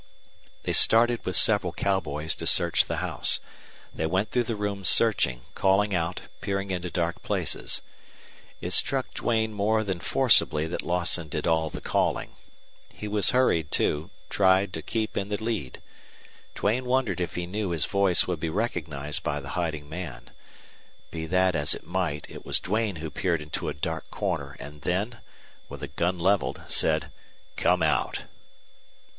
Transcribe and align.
They 0.63 0.73
started 0.73 1.23
with 1.27 1.35
several 1.35 1.71
cowboys 1.73 2.33
to 2.37 2.47
search 2.47 2.85
the 2.85 3.05
house. 3.05 3.39
They 3.93 4.07
went 4.07 4.31
through 4.31 4.45
the 4.45 4.55
rooms 4.55 4.89
searching, 4.89 5.43
calling 5.53 5.93
out, 5.93 6.21
peering 6.41 6.71
into 6.71 6.89
dark 6.89 7.21
places. 7.21 7.81
It 8.61 8.71
struck 8.73 9.13
Duane 9.13 9.53
more 9.53 9.83
than 9.83 9.99
forcibly 9.99 10.65
that 10.65 10.81
Lawson 10.81 11.27
did 11.29 11.45
all 11.45 11.69
the 11.69 11.81
calling. 11.81 12.31
He 12.91 13.07
was 13.07 13.29
hurried, 13.29 13.69
too, 13.69 14.09
tried 14.27 14.73
to 14.73 14.81
keep 14.81 15.15
in 15.15 15.29
the 15.29 15.37
lead. 15.37 15.83
Duane 16.55 16.85
wondered 16.85 17.21
if 17.21 17.35
he 17.35 17.45
knew 17.45 17.69
his 17.69 17.85
voice 17.85 18.25
would 18.25 18.39
be 18.39 18.49
recognized 18.49 19.21
by 19.21 19.39
the 19.39 19.49
hiding 19.49 19.87
man. 19.87 20.31
Be 21.11 21.27
that 21.27 21.55
as 21.55 21.75
it 21.75 21.85
might, 21.85 22.27
it 22.27 22.43
was 22.43 22.59
Duane 22.59 22.95
who 22.95 23.11
peered 23.11 23.39
into 23.39 23.69
a 23.69 23.73
dark 23.75 24.09
corner 24.09 24.57
and 24.59 24.81
then, 24.81 25.19
with 25.69 25.83
a 25.83 25.87
gun 25.87 26.17
leveled, 26.17 26.63
said 26.67 27.11
"Come 27.55 27.83
out!" 27.83 28.23